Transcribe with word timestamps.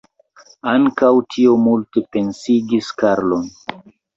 Ankaŭ 0.71 1.11
tio 1.35 1.53
multe 1.67 2.05
pensigis 2.17 2.91
Karlon. 3.03 3.49